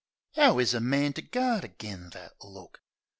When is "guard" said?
1.21-1.63